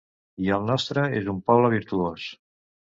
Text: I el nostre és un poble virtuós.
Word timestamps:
I 0.45 0.49
el 0.55 0.65
nostre 0.69 1.05
és 1.21 1.31
un 1.35 1.45
poble 1.53 1.73
virtuós. 1.77 2.29